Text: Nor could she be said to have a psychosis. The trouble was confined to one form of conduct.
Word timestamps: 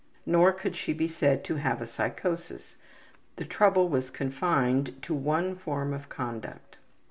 Nor 0.25 0.51
could 0.51 0.75
she 0.75 0.93
be 0.93 1.07
said 1.07 1.43
to 1.43 1.57
have 1.57 1.79
a 1.79 1.85
psychosis. 1.85 2.75
The 3.35 3.45
trouble 3.45 3.87
was 3.87 4.09
confined 4.09 4.99
to 5.03 5.13
one 5.13 5.55
form 5.55 5.93
of 5.93 6.09
conduct. 6.09 6.77